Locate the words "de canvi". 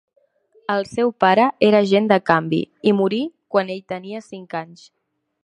2.13-2.63